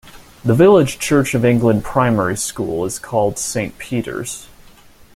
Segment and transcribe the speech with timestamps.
[0.43, 4.47] The village Church of England primary school is called St.Peters.